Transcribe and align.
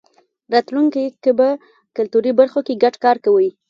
راتلونکی 0.53 1.03
کې 1.23 1.31
به 1.39 1.49
کلتوري 1.97 2.31
برخو 2.39 2.59
کې 2.67 2.79
ګډ 2.83 2.95
کار 3.05 3.17
کوی. 3.25 3.49